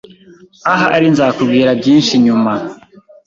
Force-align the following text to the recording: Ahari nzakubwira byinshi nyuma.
Ahari 0.73 1.07
nzakubwira 1.13 1.69
byinshi 1.79 2.13
nyuma. 2.25 2.53